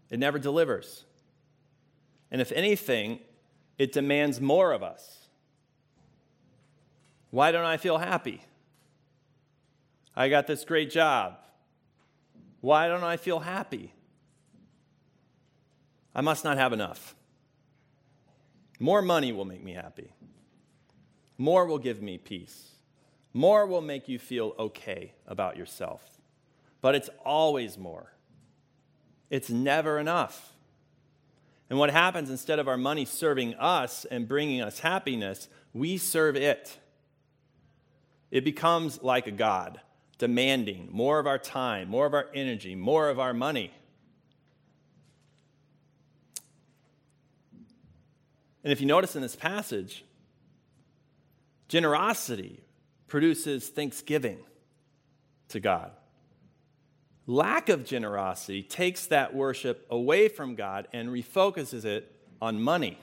[0.09, 1.05] It never delivers.
[2.31, 3.19] And if anything,
[3.79, 5.27] it demands more of us.
[7.33, 8.43] Why don't I feel happy?
[10.15, 11.35] I got this great job.
[12.61, 13.93] Why don't I feel happy?
[16.15, 17.17] I must not have enough.
[18.79, 20.13] More money will make me happy.
[21.39, 22.73] More will give me peace.
[23.33, 26.03] More will make you feel okay about yourself.
[26.81, 28.13] But it's always more.
[29.31, 30.53] It's never enough.
[31.71, 36.35] And what happens instead of our money serving us and bringing us happiness, we serve
[36.35, 36.79] it.
[38.31, 39.81] It becomes like a God,
[40.19, 43.73] demanding more of our time, more of our energy, more of our money.
[48.65, 50.05] And if you notice in this passage,
[51.69, 52.61] generosity
[53.07, 54.39] produces thanksgiving
[55.49, 55.93] to God.
[57.27, 62.99] Lack of generosity takes that worship away from God and refocuses it on money.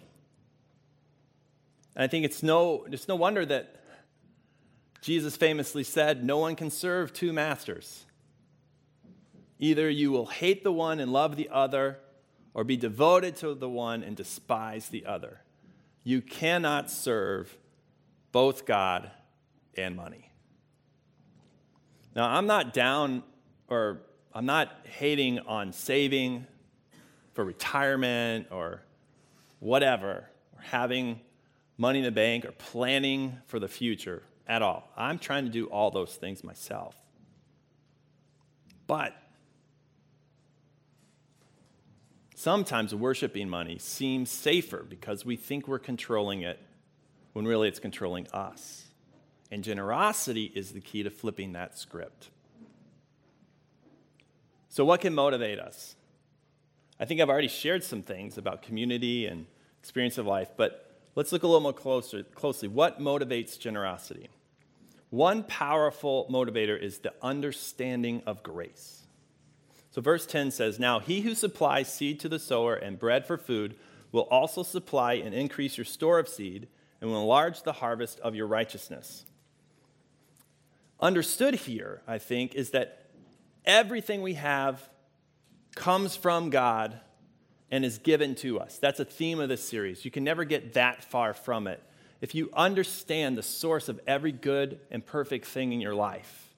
[1.96, 3.76] And I think it's no, it's no wonder that
[5.02, 8.06] Jesus famously said, No one can serve two masters.
[9.60, 12.00] Either you will hate the one and love the other,
[12.56, 15.42] or be devoted to the one and despise the other.
[16.04, 17.58] You cannot serve
[18.36, 19.10] both God
[19.78, 20.30] and money.
[22.18, 23.24] Now, I'm not down
[23.70, 24.02] or
[24.34, 26.46] I'm not hating on saving
[27.32, 28.82] for retirement or
[29.60, 31.22] whatever, or having
[31.78, 34.92] money in the bank or planning for the future at all.
[34.98, 36.94] I'm trying to do all those things myself.
[38.86, 39.16] But
[42.36, 46.60] sometimes worshiping money seems safer because we think we're controlling it
[47.36, 48.86] when really it's controlling us.
[49.52, 52.30] And generosity is the key to flipping that script.
[54.70, 55.98] So, what can motivate us?
[56.98, 59.48] I think I've already shared some things about community and
[59.82, 62.70] experience of life, but let's look a little more closer, closely.
[62.70, 64.30] What motivates generosity?
[65.10, 69.02] One powerful motivator is the understanding of grace.
[69.92, 73.38] So, verse 10 says, Now he who supplies seed to the sower and bread for
[73.38, 73.76] food
[74.14, 76.70] will also supply and increase your store of seed
[77.02, 79.26] and will enlarge the harvest of your righteousness.
[81.00, 83.06] Understood here, I think, is that
[83.66, 84.88] Everything we have
[85.76, 87.00] comes from God
[87.72, 88.78] and is given to us.
[88.78, 90.06] That's a theme of this series.
[90.06, 91.82] You can never get that far from it.
[92.22, 96.54] If you understand the source of every good and perfect thing in your life,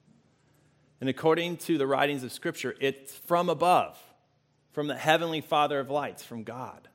[1.00, 3.98] and according to the writings of Scripture, it's from above,
[4.72, 6.88] from the heavenly Father of lights, from God.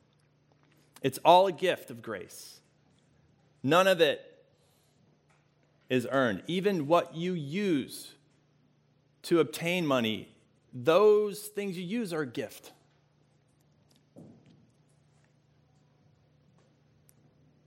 [1.01, 2.59] It's all a gift of grace.
[3.63, 4.43] None of it
[5.89, 6.43] is earned.
[6.47, 8.13] Even what you use
[9.23, 10.29] to obtain money,
[10.73, 12.73] those things you use are a gift.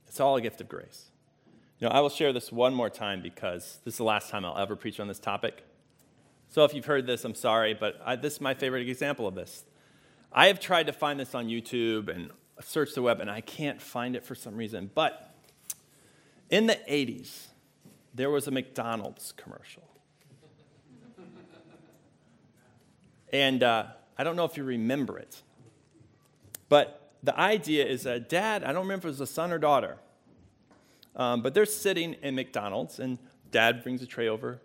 [0.07, 1.11] It's all a gift of grace.
[1.79, 4.45] You know, I will share this one more time because this is the last time
[4.45, 5.63] I'll ever preach on this topic.
[6.49, 9.35] So if you've heard this, I'm sorry, but I, this is my favorite example of
[9.35, 9.63] this.
[10.31, 12.31] I have tried to find this on YouTube and
[12.61, 14.89] search the web, and I can't find it for some reason.
[14.93, 15.35] But
[16.49, 17.47] in the 80s,
[18.13, 19.83] there was a McDonald's commercial.
[23.31, 25.41] And uh, I don't know if you remember it,
[26.69, 29.57] but the idea is that dad, I don't remember if it was a son or
[29.57, 29.97] daughter,
[31.15, 33.17] um, but they're sitting in McDonald's, and
[33.51, 34.61] dad brings a tray over.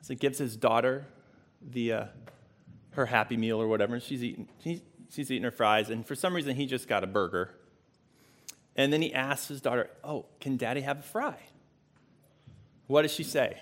[0.00, 1.06] So gives his daughter
[1.60, 2.04] the, uh,
[2.92, 6.34] her Happy Meal or whatever, and she's eating, she's eating her fries, and for some
[6.34, 7.50] reason he just got a burger.
[8.78, 11.36] And then he asks his daughter, Oh, can daddy have a fry?
[12.86, 13.58] What does she say?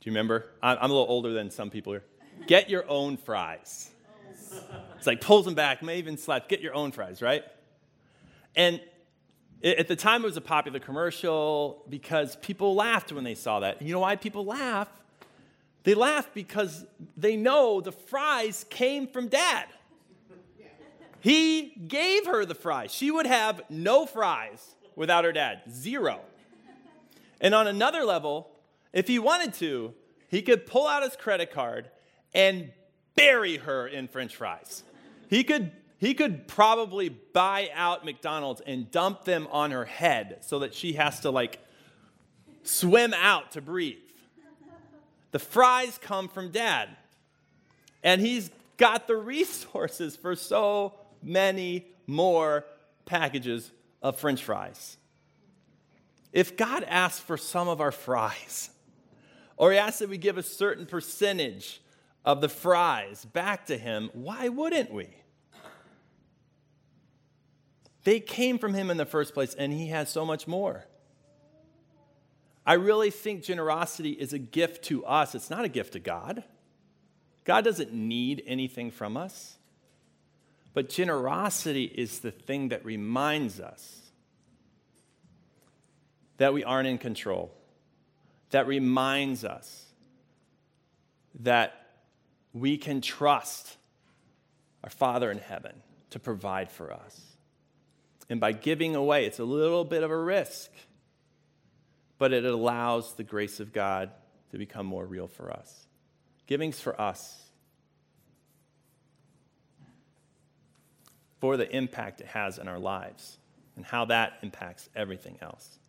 [0.00, 0.46] Do you remember?
[0.62, 2.04] I'm a little older than some people here.
[2.46, 3.90] Get your own fries.
[4.96, 7.44] It's like pulls them back, may even slap, get your own fries, right?
[8.54, 8.80] And
[9.64, 13.82] at the time, it was a popular commercial because people laughed when they saw that.
[13.82, 14.88] You know why people laugh?
[15.84, 16.84] They laugh because
[17.16, 19.66] they know the fries came from dad.
[21.22, 22.92] He gave her the fries.
[22.92, 26.18] She would have no fries without her dad, zero.
[27.40, 28.50] And on another level,
[28.92, 29.94] if he wanted to,
[30.28, 31.90] he could pull out his credit card
[32.34, 32.72] and
[33.14, 34.82] bury her in french fries.
[35.30, 40.58] He could, he could probably buy out McDonald's and dump them on her head so
[40.58, 41.60] that she has to like
[42.64, 43.98] swim out to breathe.
[45.30, 46.88] The fries come from dad.
[48.02, 52.64] And he's got the resources for so many more
[53.04, 53.70] packages
[54.02, 54.96] of french fries.
[56.32, 58.70] If God asks for some of our fries,
[59.56, 61.82] or he asks that we give a certain percentage
[62.24, 65.08] of the fries back to him, why wouldn't we?
[68.04, 70.86] They came from him in the first place, and he has so much more.
[72.64, 76.44] I really think generosity is a gift to us, it's not a gift to God.
[77.44, 79.58] God doesn't need anything from us.
[80.74, 83.98] But generosity is the thing that reminds us
[86.38, 87.52] that we aren't in control,
[88.50, 89.86] that reminds us
[91.40, 91.74] that
[92.52, 93.76] we can trust
[94.82, 95.72] our Father in heaven
[96.10, 97.20] to provide for us.
[98.28, 100.70] And by giving away, it's a little bit of a risk,
[102.18, 104.10] but it allows the grace of God
[104.50, 105.86] to become more real for us.
[106.46, 107.41] Giving's for us.
[111.42, 113.38] For the impact it has in our lives
[113.74, 115.80] and how that impacts everything else.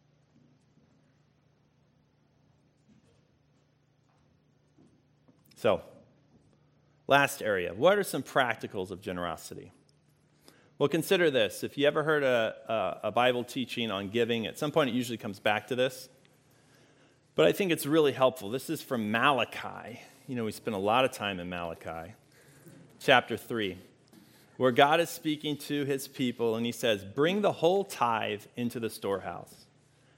[5.56, 5.84] So,
[7.06, 7.72] last area.
[7.72, 9.72] What are some practicals of generosity?
[10.80, 11.63] Well, consider this.
[11.63, 14.96] If you ever heard a, a, a, Bible teaching on giving, at some point it
[14.96, 16.10] usually comes back to this.
[17.36, 18.50] But I think it's really helpful.
[18.50, 20.02] This is from Malachi.
[20.26, 22.13] You know, we spent a lot of time in Malachi,
[23.00, 23.78] chapter 3,
[24.58, 28.80] where God is speaking to his people and he says, Bring the whole tithe into
[28.80, 29.66] the storehouse,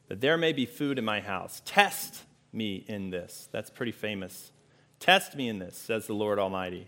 [0.07, 1.61] that there may be food in my house.
[1.65, 3.47] Test me in this.
[3.51, 4.51] That's pretty famous
[4.99, 6.87] Test me in this, says the Lord Almighty,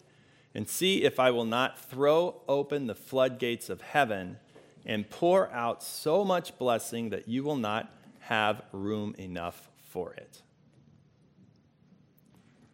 [0.55, 4.37] and see if I will not throw open the floodgates of heaven
[4.85, 10.41] and pour out so much blessing that you will not have room enough for it.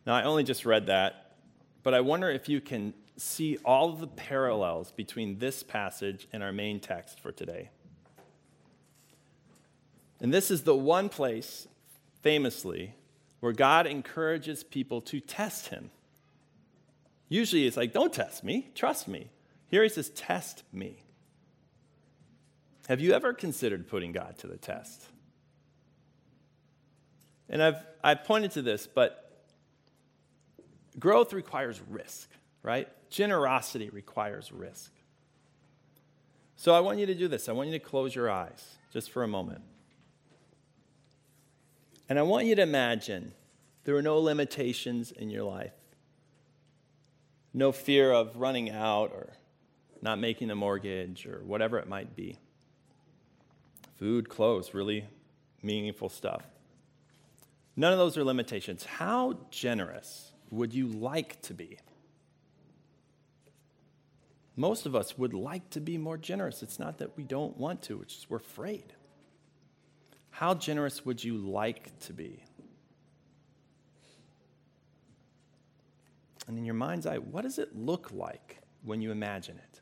[0.06, 1.36] Now, I only just read that,
[1.82, 6.52] but I wonder if you can see all the parallels between this passage and our
[6.52, 7.70] main text for today.
[10.20, 11.68] And this is the one place,
[12.22, 12.96] famously,
[13.40, 15.90] where God encourages people to test him.
[17.30, 19.30] Usually it's like, don't test me, trust me.
[19.68, 21.04] Here he says, test me.
[22.88, 25.02] Have you ever considered putting God to the test?
[27.50, 29.46] And I've, I've pointed to this, but
[31.00, 32.30] growth requires risk,
[32.62, 32.88] right?
[33.14, 34.92] Generosity requires risk.
[36.56, 37.48] So I want you to do this.
[37.48, 39.62] I want you to close your eyes just for a moment.
[42.10, 43.34] And I want you to imagine
[43.84, 45.76] there are no limitations in your life,
[47.54, 49.34] no fear of running out or
[50.02, 52.40] not making a mortgage or whatever it might be.
[53.98, 55.06] Food, clothes, really
[55.62, 56.42] meaningful stuff.
[57.76, 58.86] None of those are limitations.
[58.86, 61.78] How generous would you like to be?
[64.56, 66.62] Most of us would like to be more generous.
[66.62, 68.94] It's not that we don't want to, it's just we're afraid.
[70.30, 72.44] How generous would you like to be?
[76.48, 79.82] And in your mind's eye, what does it look like when you imagine it?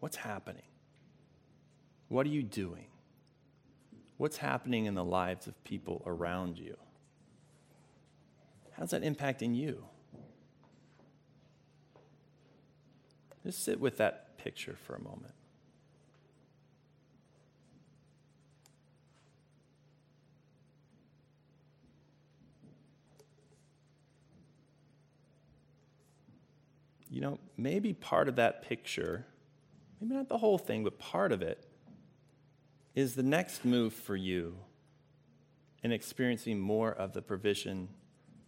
[0.00, 0.62] What's happening?
[2.08, 2.86] What are you doing?
[4.18, 6.76] What's happening in the lives of people around you?
[8.72, 9.84] How's that impacting you?
[13.46, 15.32] Just sit with that picture for a moment.
[27.08, 29.24] you know, maybe part of that picture,
[30.00, 31.64] maybe not the whole thing, but part of it,
[32.96, 34.56] is the next move for you
[35.84, 37.88] in experiencing more of the provision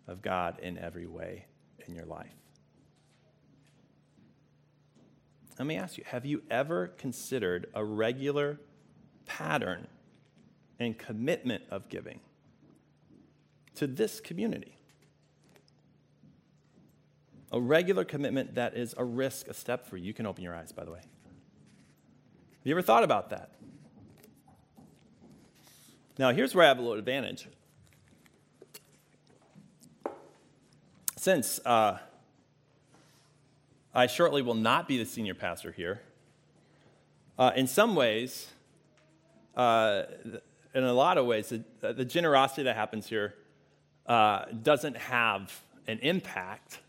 [0.09, 1.47] of God in every way
[1.87, 2.48] in your life.
[5.59, 8.61] Let me ask you have you ever considered a regular
[9.27, 9.87] pattern
[10.79, 12.21] and commitment of giving
[13.75, 14.77] to this community?
[17.51, 20.05] A regular commitment that is a risk, a step for you.
[20.05, 20.99] You can open your eyes, by the way.
[20.99, 21.07] Have
[22.65, 23.53] you ever thought about that?
[26.19, 27.49] Now, here's where I have a little advantage.
[31.19, 31.99] since uh,
[33.95, 36.03] I shortly will not be the senior pastor here,
[37.39, 38.49] uh, in some ways,
[39.57, 40.03] uh,
[40.75, 43.35] in a lot of ways, the, the generosity that happens here
[44.07, 46.81] uh, doesn't have an impact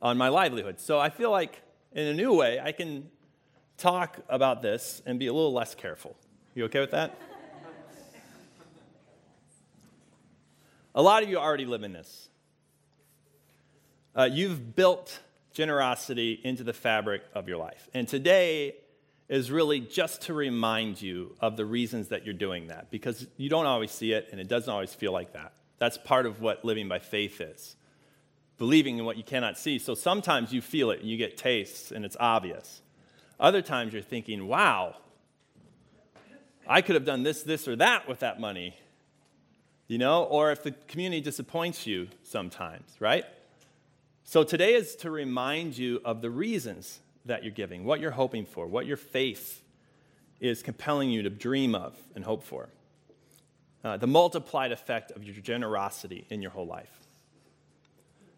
[0.00, 0.80] on my livelihood.
[0.80, 1.60] So I feel like,
[1.92, 3.10] in a new way, I can
[3.76, 6.16] talk about this and be a little less careful.
[6.54, 7.16] You okay with that?
[10.94, 12.28] a lot of you already live in this.
[14.14, 15.20] Uh, you've built
[15.52, 17.88] generosity into the fabric of your life.
[17.94, 18.76] And today
[19.28, 23.48] is really just to remind you of the reasons that you're doing that because you
[23.48, 25.52] don't always see it and it doesn't always feel like that.
[25.78, 27.76] That's part of what living by faith is
[28.62, 29.76] believing in what you cannot see.
[29.76, 32.80] So sometimes you feel it and you get tastes and it's obvious.
[33.40, 34.94] Other times you're thinking, wow,
[36.68, 38.76] I could have done this, this, or that with that money.
[39.88, 43.24] You know, or if the community disappoints you sometimes, right?
[44.24, 48.46] So today is to remind you of the reasons that you're giving, what you're hoping
[48.46, 49.62] for, what your faith
[50.40, 52.68] is compelling you to dream of and hope for.
[53.84, 57.00] Uh, the multiplied effect of your generosity in your whole life.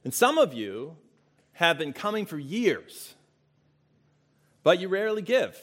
[0.04, 0.96] And some of you
[1.54, 3.14] have been coming for years,
[4.62, 5.58] but you rarely give,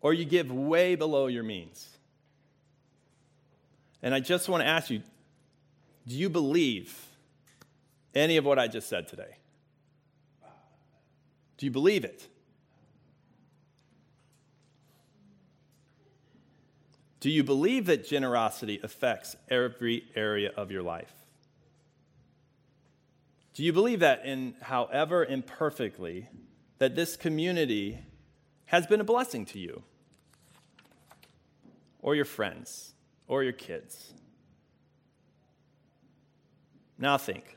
[0.00, 1.88] or you give way below your means.
[4.02, 5.02] And I just want to ask you
[6.06, 6.94] do you believe
[8.14, 9.36] any of what I just said today?
[11.56, 12.28] Do you believe it?
[17.20, 21.14] Do you believe that generosity affects every area of your life?
[23.54, 26.28] Do you believe that in however imperfectly
[26.78, 28.00] that this community
[28.66, 29.84] has been a blessing to you
[32.02, 32.92] or your friends
[33.26, 34.12] or your kids?
[36.98, 37.56] Now think.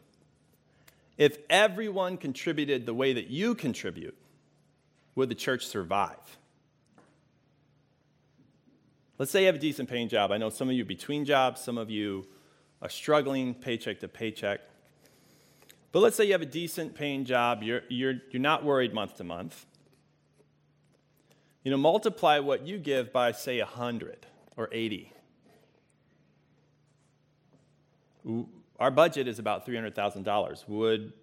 [1.17, 4.17] If everyone contributed the way that you contribute,
[5.15, 6.37] would the church survive?
[9.17, 10.31] Let's say you have a decent paying job.
[10.31, 12.27] I know some of you are between jobs, some of you
[12.83, 14.59] are struggling paycheck to paycheck.
[15.91, 19.17] But let's say you have a decent paying job, you're, you're, you're not worried month
[19.17, 19.65] to month.
[21.63, 25.11] You know, multiply what you give by, say, 100 or 80.
[28.79, 30.67] Our budget is about $300,000.
[30.67, 31.13] Would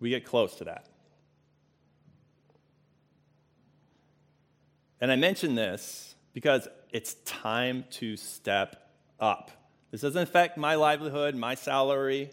[0.00, 0.86] we get close to that?
[5.00, 8.90] And I mention this because it's time to step
[9.20, 9.50] up.
[9.90, 12.30] This doesn't affect my livelihood, my salary,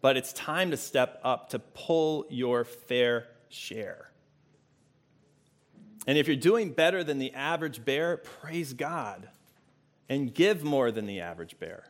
[0.00, 4.10] but it's time to step up to pull your fair share.
[6.06, 9.28] And if you're doing better than the average bear, praise God
[10.08, 11.84] and give more than the average bear.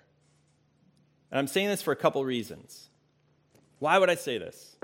[1.30, 2.88] And I'm saying this for a couple reasons.
[3.78, 4.76] Why would I say this?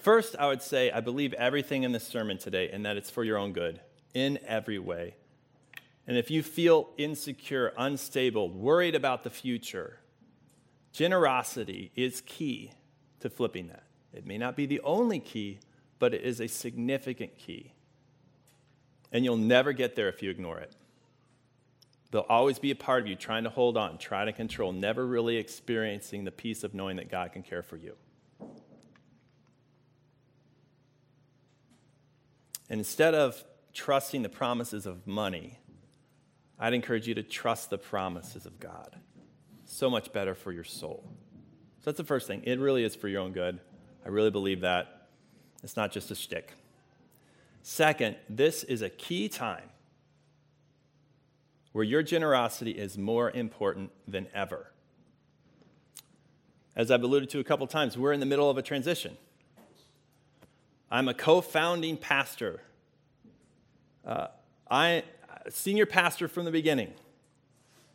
[0.00, 3.24] First, I would say I believe everything in this sermon today and that it's for
[3.24, 3.80] your own good
[4.14, 5.16] in every way.
[6.06, 10.00] And if you feel insecure, unstable, worried about the future,
[10.92, 12.72] generosity is key
[13.20, 13.82] to flipping that.
[14.12, 15.60] It may not be the only key,
[15.98, 17.72] but it is a significant key.
[19.12, 20.72] And you'll never get there if you ignore it.
[22.10, 25.06] There'll always be a part of you trying to hold on, trying to control, never
[25.06, 27.94] really experiencing the peace of knowing that God can care for you.
[32.70, 33.44] And instead of
[33.74, 35.58] trusting the promises of money,
[36.58, 38.96] I'd encourage you to trust the promises of God.
[39.64, 41.04] So much better for your soul.
[41.80, 42.42] So that's the first thing.
[42.44, 43.60] It really is for your own good.
[44.04, 45.08] I really believe that.
[45.62, 46.52] It's not just a shtick.
[47.62, 49.68] Second, this is a key time
[51.72, 54.72] where your generosity is more important than ever.
[56.74, 59.16] As I've alluded to a couple times, we're in the middle of a transition.
[60.90, 62.62] I'm a co founding pastor.
[64.06, 64.28] Uh,
[64.70, 65.02] I
[65.50, 66.92] senior pastor from the beginning.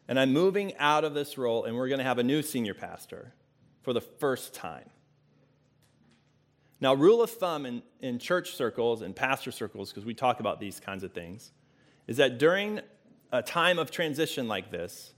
[0.08, 2.74] And I'm moving out of this role, and we're going to have a new senior
[2.74, 3.34] pastor
[3.84, 4.90] for the first time.
[6.82, 10.60] Now, rule of thumb in, in church circles and pastor circles, because we talk about
[10.60, 11.52] these kinds of things,
[12.08, 12.82] is that during
[13.34, 15.12] a time of transition like this,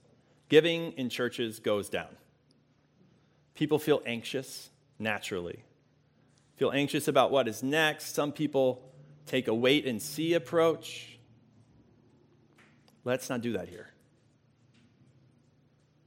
[0.47, 2.07] giving in churches goes down.
[3.53, 5.65] People feel anxious naturally,
[6.55, 8.15] feel anxious about what is next.
[8.15, 8.81] Some people
[9.25, 11.19] take a wait and see approach.
[13.03, 13.89] Let's not do that here.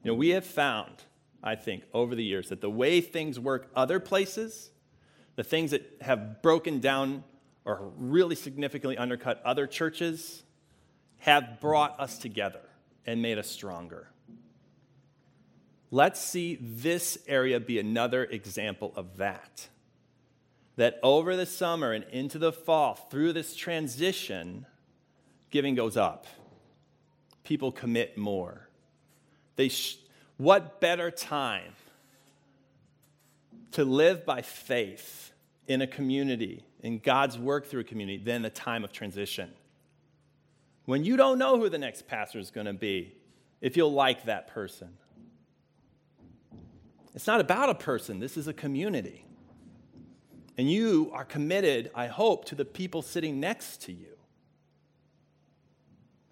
[0.03, 0.95] You know, we have found,
[1.43, 4.71] I think, over the years that the way things work other places,
[5.37, 7.23] the things that have broken down
[7.67, 10.45] or really significantly undercut other churches,
[11.19, 12.61] have brought us together
[13.07, 14.09] and made us stronger.
[15.91, 19.69] Let's see this area be another example of that.
[20.77, 24.67] That over the summer and into the fall, through this transition,
[25.51, 26.27] giving goes up.
[27.43, 28.69] People commit more.
[29.57, 29.99] They sh-
[30.37, 31.73] what better time
[33.73, 35.33] to live by faith
[35.67, 39.51] in a community, in God's work through a community, than the time of transition?
[40.89, 43.15] When you don't know who the next pastor is going to be,
[43.61, 44.89] if you'll like that person
[47.19, 49.25] it's not about a person, this is a community.
[50.57, 54.17] And you are committed, I hope, to the people sitting next to you.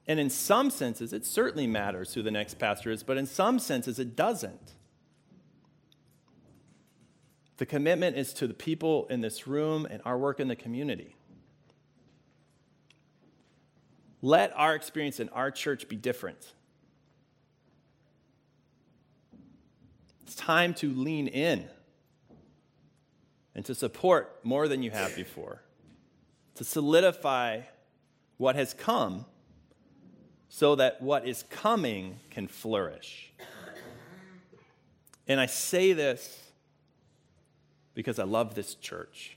[0.06, 3.58] And in some senses, it certainly matters who the next pastor is, but in some
[3.58, 4.74] senses, it doesn't.
[7.56, 11.15] The commitment is to the people in this room and our work in the community.
[14.26, 16.52] Let our experience in our church be different.
[20.22, 21.68] It's time to lean in
[23.54, 25.62] and to support more than you have before,
[26.56, 27.60] to solidify
[28.36, 29.26] what has come
[30.48, 33.32] so that what is coming can flourish.
[35.28, 36.50] And I say this
[37.94, 39.36] because I love this church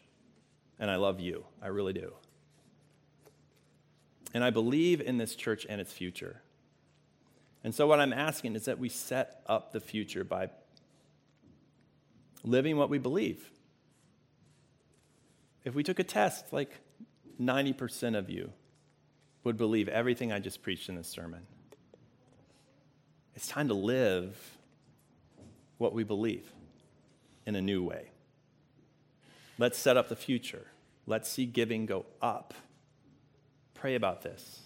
[0.80, 1.46] and I love you.
[1.62, 2.12] I really do.
[4.34, 6.42] And I believe in this church and its future.
[7.64, 10.50] And so, what I'm asking is that we set up the future by
[12.44, 13.50] living what we believe.
[15.66, 16.80] If we took a test, like
[17.42, 18.52] 90% of you
[19.44, 21.42] would believe everything I just preached in this sermon.
[23.36, 24.58] It's time to live
[25.78, 26.52] what we believe
[27.46, 28.10] in a new way.
[29.58, 30.68] Let's set up the future.
[31.06, 32.54] Let's see giving go up.
[33.80, 34.60] Pray about this.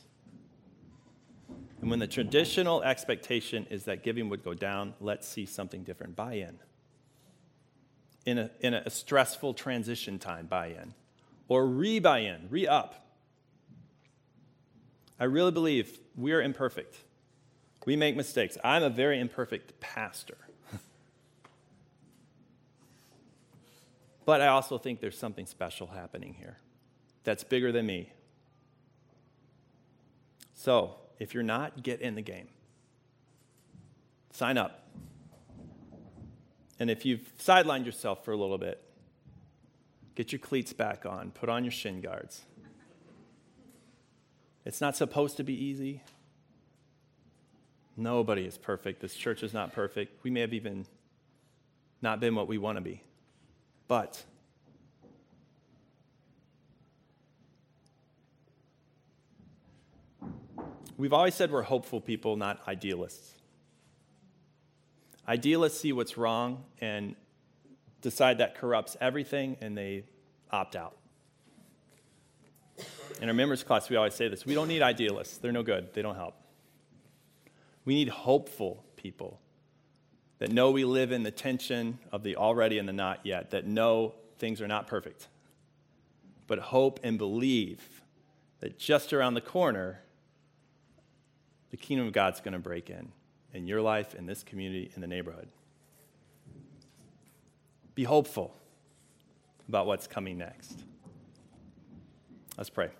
[1.81, 6.15] And when the traditional expectation is that giving would go down, let's see something different.
[6.15, 6.57] Buy in
[8.25, 10.93] in a, in a stressful transition time buy in
[11.47, 13.05] or re buy in, re up.
[15.19, 16.95] I really believe we are imperfect.
[17.85, 18.57] We make mistakes.
[18.63, 20.37] I'm a very imperfect pastor.
[24.25, 26.57] but I also think there's something special happening here
[27.23, 28.11] that's bigger than me.
[30.63, 32.47] So, if you're not, get in the game.
[34.31, 34.87] Sign up.
[36.79, 38.81] And if you've sidelined yourself for a little bit,
[40.15, 42.45] get your cleats back on, put on your shin guards.
[44.63, 46.01] It's not supposed to be easy.
[47.97, 49.01] Nobody is perfect.
[49.01, 50.23] This church is not perfect.
[50.23, 50.85] We may have even
[52.01, 53.03] not been what we want to be.
[53.89, 54.23] But
[60.97, 63.31] we've always said we're hopeful people, not idealists.
[65.27, 67.15] Idealists see what's wrong and
[68.01, 70.03] decide that corrupts everything and they
[70.51, 70.97] opt out.
[73.21, 75.93] In our members class, we always say this we don't need idealists, they're no good,
[75.93, 76.35] they don't help.
[77.85, 79.39] We need hopeful people
[80.39, 83.65] that know we live in the tension of the already and the not yet, that
[83.65, 85.27] know things are not perfect,
[86.47, 88.01] but hope and believe
[88.59, 90.02] that just around the corner,
[91.73, 93.11] the kingdom of God's going to break in
[93.51, 95.47] in your life, in this community, in the neighborhood.
[97.95, 98.55] Be hopeful
[99.67, 100.83] about what's coming next.
[102.59, 102.91] Let's pray.